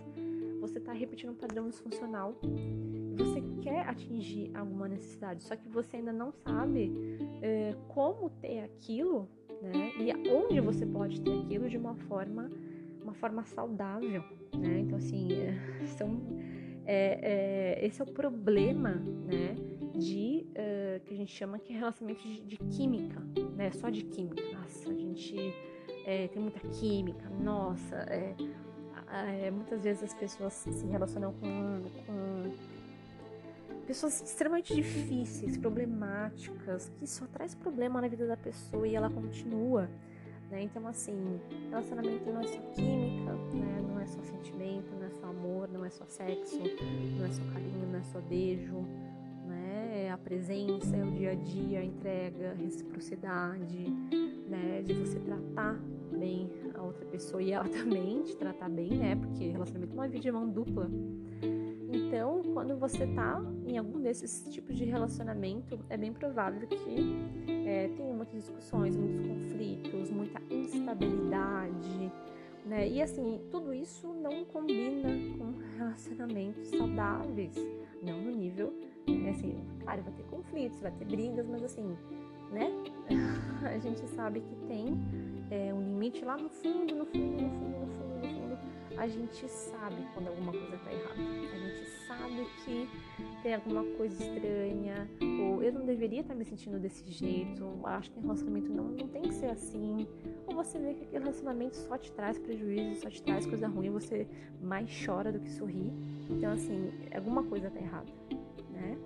você 0.60 0.78
está 0.78 0.92
repetindo 0.92 1.30
um 1.30 1.34
padrão 1.34 1.68
disfuncional. 1.68 2.34
Você 3.16 3.42
quer 3.62 3.88
atingir 3.88 4.50
alguma 4.56 4.88
necessidade, 4.88 5.42
só 5.42 5.56
que 5.56 5.68
você 5.68 5.96
ainda 5.96 6.12
não 6.12 6.32
sabe 6.32 6.92
é, 7.42 7.74
como 7.88 8.30
ter 8.30 8.60
aquilo, 8.60 9.28
né? 9.62 9.92
E 9.98 10.30
onde 10.30 10.60
você 10.60 10.86
pode 10.86 11.20
ter 11.20 11.40
aquilo 11.40 11.68
de 11.68 11.76
uma 11.76 11.94
forma, 11.94 12.50
uma 13.02 13.14
forma 13.14 13.44
saudável, 13.44 14.22
né? 14.56 14.80
Então 14.80 14.98
assim, 14.98 15.28
é, 15.82 15.86
são, 15.86 16.20
é, 16.86 17.78
esse 17.82 18.00
é 18.00 18.04
o 18.04 18.08
problema, 18.08 18.90
né? 19.26 19.54
de 19.98 20.46
uh, 20.50 21.00
que 21.04 21.14
a 21.14 21.16
gente 21.16 21.32
chama 21.32 21.58
que 21.58 21.72
é 21.72 21.76
relacionamento 21.76 22.22
de, 22.22 22.40
de, 22.42 22.56
química, 22.56 23.20
né? 23.56 23.70
Só 23.72 23.90
de 23.90 24.04
química. 24.04 24.42
Nossa, 24.52 24.90
a 24.90 24.94
gente 24.94 25.54
é, 26.06 26.28
tem 26.28 26.40
muita 26.40 26.60
química. 26.68 27.28
Nossa, 27.30 27.96
é, 28.08 28.34
é, 29.46 29.50
muitas 29.50 29.82
vezes 29.82 30.04
as 30.04 30.14
pessoas 30.14 30.52
se 30.52 30.86
relacionam 30.86 31.32
com, 31.32 31.82
com 32.06 32.52
pessoas 33.88 34.20
extremamente 34.20 34.74
difíceis, 34.74 35.56
problemáticas, 35.56 36.92
que 36.98 37.06
só 37.06 37.26
traz 37.26 37.54
problema 37.54 38.00
na 38.02 38.06
vida 38.06 38.26
da 38.26 38.36
pessoa 38.36 38.86
e 38.86 38.94
ela 38.94 39.08
continua. 39.08 39.88
Né? 40.50 40.62
Então, 40.62 40.86
assim, 40.86 41.40
relacionamento 41.70 42.30
não 42.30 42.40
é 42.42 42.46
só 42.46 42.60
química, 42.74 43.32
né? 43.54 43.82
não 43.88 43.98
é 43.98 44.06
só 44.06 44.22
sentimento, 44.22 44.94
não 44.94 45.06
é 45.06 45.10
só 45.10 45.26
amor, 45.26 45.68
não 45.68 45.84
é 45.86 45.90
só 45.90 46.04
sexo, 46.06 46.60
não 47.18 47.24
é 47.24 47.30
só 47.30 47.42
carinho, 47.52 47.88
não 47.90 47.98
é 47.98 48.02
só 48.02 48.20
beijo, 48.20 48.86
é 50.08 50.10
a 50.10 50.18
presença, 50.18 50.96
é 50.96 51.04
o 51.04 51.10
dia 51.10 51.32
a 51.32 51.34
dia, 51.34 51.80
a 51.80 51.84
entrega, 51.84 52.50
a 52.52 52.54
reciprocidade, 52.54 53.90
né? 54.48 54.82
De 54.82 54.94
você 54.94 55.18
tratar 55.20 55.78
bem 56.12 56.50
a 56.74 56.82
outra 56.82 57.04
pessoa 57.06 57.42
e 57.42 57.52
ela 57.52 57.68
também 57.68 58.22
te 58.22 58.36
tratar 58.36 58.68
bem, 58.68 58.90
né? 58.90 59.16
Porque 59.16 59.48
relacionamento 59.48 59.92
é 59.92 59.96
uma 59.96 60.08
vida 60.08 60.20
de 60.20 60.30
mão 60.30 60.48
dupla. 60.48 60.90
Então, 61.90 62.42
quando 62.52 62.76
você 62.76 63.06
tá 63.06 63.42
em 63.66 63.78
algum 63.78 64.00
desses 64.00 64.46
tipos 64.52 64.76
de 64.76 64.84
relacionamento, 64.84 65.78
é 65.88 65.96
bem 65.96 66.12
provável 66.12 66.66
que 66.68 67.46
é, 67.66 67.88
tenha 67.96 68.14
muitas 68.14 68.34
discussões, 68.34 68.96
muitos 68.96 69.20
conflitos, 69.20 70.10
muita 70.10 70.40
instabilidade, 70.50 72.12
né? 72.66 72.88
E 72.88 73.00
assim, 73.00 73.40
tudo 73.50 73.72
isso 73.72 74.12
não 74.12 74.44
combina 74.44 75.08
com 75.38 75.54
relacionamentos 75.78 76.68
saudáveis, 76.68 77.54
não 78.02 78.20
no 78.20 78.30
nível 78.30 78.72
é 79.26 79.30
assim, 79.30 79.56
claro, 79.80 80.02
vai 80.02 80.12
ter 80.12 80.22
conflitos, 80.24 80.80
vai 80.80 80.92
ter 80.92 81.04
brigas, 81.06 81.46
mas 81.46 81.62
assim, 81.62 81.96
né? 82.50 82.70
A 83.64 83.78
gente 83.78 84.06
sabe 84.08 84.40
que 84.40 84.54
tem 84.66 84.86
é, 85.50 85.72
um 85.72 85.80
limite 85.80 86.24
lá 86.24 86.36
no 86.36 86.48
fundo, 86.48 86.94
no 86.94 87.06
fundo, 87.06 87.42
no 87.42 87.50
fundo, 87.50 87.80
no 87.80 87.86
fundo. 87.86 88.07
A 88.98 89.06
gente 89.06 89.48
sabe 89.48 89.96
quando 90.12 90.28
alguma 90.28 90.52
coisa 90.52 90.76
tá 90.78 90.92
errada. 90.92 91.20
A 91.54 91.58
gente 91.58 91.84
sabe 92.06 92.46
que 92.64 92.88
tem 93.42 93.54
alguma 93.54 93.84
coisa 93.96 94.22
estranha, 94.22 95.08
ou 95.40 95.62
eu 95.62 95.72
não 95.72 95.86
deveria 95.86 96.20
estar 96.20 96.34
me 96.34 96.44
sentindo 96.44 96.78
desse 96.78 97.08
jeito, 97.10 97.64
acho 97.84 98.10
que 98.10 98.18
um 98.18 98.22
relacionamento 98.22 98.72
não, 98.72 98.84
não 98.84 99.08
tem 99.08 99.22
que 99.22 99.34
ser 99.34 99.50
assim, 99.50 100.06
ou 100.46 100.56
você 100.56 100.78
vê 100.78 100.94
que 100.94 101.04
aquele 101.04 101.24
relacionamento 101.24 101.76
só 101.76 101.96
te 101.96 102.10
traz 102.12 102.38
prejuízo, 102.38 103.00
só 103.00 103.08
te 103.08 103.22
traz 103.22 103.46
coisa 103.46 103.68
ruim, 103.68 103.90
você 103.90 104.26
mais 104.60 104.90
chora 105.04 105.30
do 105.30 105.38
que 105.38 105.50
sorri. 105.50 105.92
Então, 106.28 106.52
assim, 106.52 106.90
alguma 107.14 107.44
coisa 107.44 107.70
tá 107.70 107.78
errada, 107.78 108.12
né? 108.70 108.98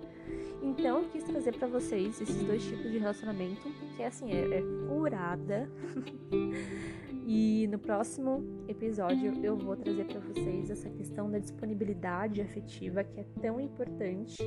Então, 0.61 1.03
eu 1.03 1.09
quis 1.09 1.23
trazer 1.23 1.55
para 1.57 1.67
vocês 1.67 2.19
esses 2.19 2.43
dois 2.43 2.63
tipos 2.63 2.91
de 2.91 2.97
relacionamento, 2.97 3.69
que 3.95 4.03
assim, 4.03 4.31
é, 4.31 4.59
é. 4.59 4.63
e 7.25 7.67
no 7.67 7.79
próximo 7.79 8.43
episódio 8.67 9.33
eu 9.43 9.55
vou 9.55 9.75
trazer 9.75 10.05
para 10.05 10.19
vocês 10.19 10.69
essa 10.69 10.89
questão 10.89 11.29
da 11.29 11.39
disponibilidade 11.39 12.41
afetiva, 12.41 13.03
que 13.03 13.19
é 13.19 13.25
tão 13.41 13.59
importante 13.59 14.43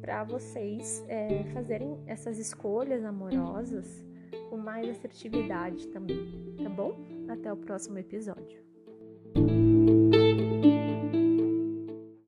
para 0.00 0.24
vocês 0.24 1.04
é, 1.08 1.44
fazerem 1.52 1.98
essas 2.06 2.38
escolhas 2.38 3.04
amorosas 3.04 4.04
com 4.50 4.56
mais 4.56 4.88
assertividade 4.88 5.88
também, 5.88 6.54
tá 6.62 6.68
bom? 6.68 6.98
Até 7.28 7.52
o 7.52 7.56
próximo 7.56 7.98
episódio. 7.98 8.71